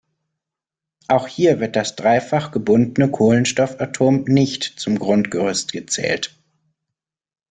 [1.09, 6.35] Auch hier wird das dreifach gebundene Kohlenstoffatom "nicht" zum Grundgerüst gezählt.